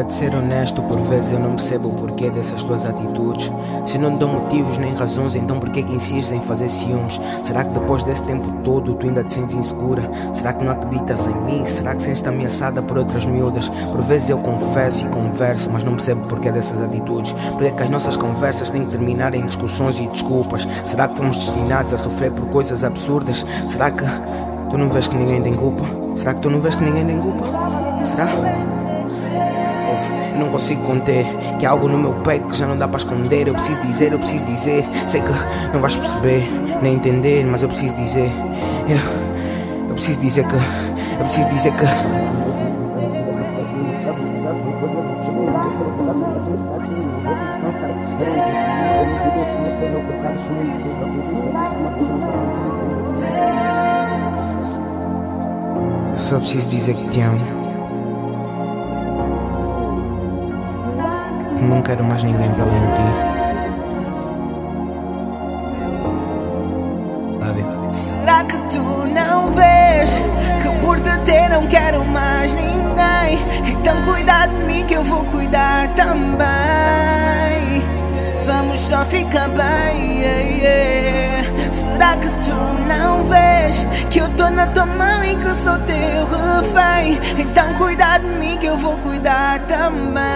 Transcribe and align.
Para 0.00 0.08
te 0.08 0.14
ser 0.14 0.34
honesto, 0.34 0.82
por 0.84 0.98
vezes 0.98 1.32
eu 1.32 1.38
não 1.38 1.50
percebo 1.50 1.90
o 1.90 1.94
porquê 1.94 2.30
dessas 2.30 2.64
tuas 2.64 2.86
atitudes. 2.86 3.52
Se 3.84 3.98
não 3.98 4.16
dão 4.16 4.30
motivos 4.30 4.78
nem 4.78 4.94
razões, 4.94 5.34
então 5.34 5.60
por 5.60 5.68
que 5.68 5.80
insistes 5.80 6.32
em 6.32 6.40
fazer 6.40 6.70
ciúmes? 6.70 7.20
Será 7.44 7.64
que 7.64 7.74
depois 7.74 8.02
desse 8.02 8.22
tempo 8.22 8.50
todo 8.64 8.94
tu 8.94 9.06
ainda 9.06 9.22
te 9.22 9.34
sentes 9.34 9.54
insegura? 9.54 10.02
Será 10.32 10.54
que 10.54 10.64
não 10.64 10.72
acreditas 10.72 11.26
em 11.26 11.34
mim? 11.42 11.66
Será 11.66 11.94
que 11.94 12.00
sentes-te 12.00 12.26
ameaçada 12.30 12.80
por 12.80 12.96
outras 12.96 13.26
miúdas? 13.26 13.68
Por 13.68 14.00
vezes 14.00 14.30
eu 14.30 14.38
confesso 14.38 15.04
e 15.04 15.08
converso, 15.10 15.68
mas 15.70 15.84
não 15.84 15.92
percebo 15.92 16.26
porquê 16.26 16.50
dessas 16.50 16.80
atitudes. 16.80 17.32
Porque 17.52 17.70
que 17.70 17.82
as 17.82 17.90
nossas 17.90 18.16
conversas 18.16 18.70
têm 18.70 18.86
que 18.86 18.92
terminar 18.92 19.34
em 19.34 19.44
discussões 19.44 20.00
e 20.00 20.06
desculpas? 20.06 20.66
Será 20.86 21.08
que 21.08 21.16
fomos 21.18 21.36
destinados 21.36 21.92
a 21.92 21.98
sofrer 21.98 22.32
por 22.32 22.46
coisas 22.46 22.82
absurdas? 22.84 23.44
Será 23.66 23.90
que 23.90 24.04
tu 24.70 24.78
não 24.78 24.88
vês 24.88 25.08
que 25.08 25.16
ninguém 25.18 25.42
tem 25.42 25.54
culpa? 25.54 25.84
Será 26.16 26.32
que 26.32 26.40
tu 26.40 26.48
não 26.48 26.58
vês 26.58 26.74
que 26.74 26.84
ninguém 26.84 27.04
tem 27.04 27.20
culpa? 27.20 27.44
Será? 28.06 28.79
Não 30.40 30.48
consigo 30.48 30.82
conter 30.82 31.26
Que 31.58 31.66
há 31.66 31.70
algo 31.70 31.86
no 31.86 31.98
meu 31.98 32.14
peito 32.22 32.48
que 32.48 32.56
já 32.56 32.66
não 32.66 32.76
dá 32.76 32.88
para 32.88 32.96
esconder. 32.96 33.46
Eu 33.46 33.54
preciso 33.54 33.80
dizer, 33.82 34.12
eu 34.12 34.18
preciso 34.18 34.46
dizer. 34.46 34.84
Sei 35.06 35.20
que 35.20 35.30
não 35.72 35.80
vais 35.80 35.96
perceber, 35.96 36.48
nem 36.82 36.94
entender 36.94 37.44
Mas 37.44 37.62
eu 37.62 37.68
preciso 37.68 37.94
dizer. 37.94 38.32
Eu, 38.88 38.96
eu 39.88 39.94
preciso 39.94 40.20
dizer 40.20 40.46
que 40.46 40.54
Eu 40.54 41.24
preciso 41.26 41.48
dizer 41.50 41.72
que. 41.72 41.84
Eu 56.12 56.18
só 56.18 56.38
preciso 56.38 56.68
dizer 56.68 56.94
que 56.94 57.10
te 57.10 57.20
amo 57.20 57.59
Não 61.60 61.82
quero 61.82 62.02
mais 62.02 62.22
ninguém 62.22 62.50
para 62.52 62.64
além 62.64 62.80
de 62.80 62.86
ti. 62.86 63.40
Será 67.92 68.44
que 68.44 68.56
tu 68.70 68.82
não 68.82 69.50
vês 69.52 70.20
que 70.62 70.68
por 70.80 70.98
te 71.00 71.18
ter 71.24 71.50
não 71.50 71.66
quero 71.66 72.04
mais 72.04 72.54
ninguém? 72.54 73.38
Então 73.66 74.00
cuida 74.02 74.46
de 74.46 74.54
mim 74.64 74.84
que 74.86 74.94
eu 74.94 75.04
vou 75.04 75.24
cuidar 75.26 75.88
também. 75.94 77.82
Vamos 78.46 78.80
só 78.80 79.04
ficar 79.04 79.48
bem. 79.48 80.20
Yeah, 80.20 80.40
yeah. 80.62 81.72
Será 81.72 82.16
que 82.16 82.28
tu 82.44 82.54
não 82.88 83.24
vês 83.24 83.86
que 84.10 84.20
eu 84.20 84.28
tô 84.30 84.48
na 84.48 84.66
tua 84.68 84.86
mão 84.86 85.24
e 85.24 85.36
que 85.36 85.54
sou 85.54 85.78
teu 85.80 86.26
refém? 86.26 87.18
Então 87.38 87.74
cuida 87.74 88.18
de 88.18 88.26
mim 88.26 88.56
que 88.56 88.66
eu 88.66 88.78
vou 88.78 88.96
cuidar 88.98 89.58
também 89.66 90.29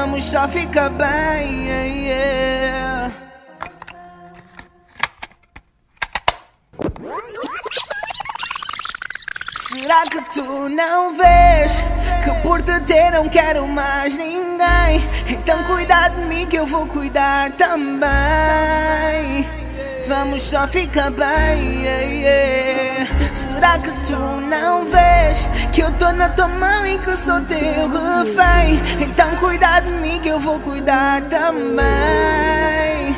vamos 0.00 0.24
só 0.24 0.48
ficar 0.48 0.88
bem. 0.90 1.66
Yeah, 1.66 1.84
yeah. 1.84 3.12
Será 9.56 10.00
que 10.10 10.22
tu 10.32 10.68
não 10.70 11.14
vês 11.14 11.84
que 12.24 12.30
por 12.42 12.62
te 12.62 12.80
ter 12.80 13.10
não 13.12 13.28
quero 13.28 13.66
mais 13.68 14.16
ninguém? 14.16 15.02
Então 15.28 15.62
cuida 15.64 16.08
de 16.08 16.20
mim 16.22 16.46
que 16.46 16.56
eu 16.56 16.66
vou 16.66 16.86
cuidar 16.86 17.52
também. 17.52 19.46
Vamos 20.08 20.42
só 20.42 20.66
ficar 20.66 21.10
bem. 21.10 21.82
Yeah. 21.82 22.80
Será 23.34 23.78
que 23.78 23.92
tu 24.06 24.16
não 24.16 24.86
vês 24.86 25.46
que 25.72 25.82
eu 25.82 25.92
tô 25.98 26.10
na 26.12 26.28
tua 26.30 26.48
mão 26.48 26.86
e 26.86 26.98
que 26.98 27.14
sou 27.16 27.40
teu 27.42 27.58
refém? 27.58 28.80
Então 29.00 29.36
cuida 29.36 29.69
vou 30.40 30.58
cuidar 30.60 31.22
também. 31.22 33.14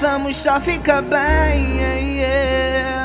Vamos 0.00 0.36
só 0.36 0.60
ficar 0.60 1.02
bem. 1.02 1.76
Yeah, 1.76 2.00
yeah. 2.00 2.99